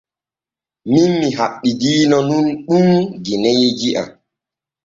[0.89, 2.87] Min mi haɓɓidiino nun ɗum
[3.25, 4.09] gineeji am.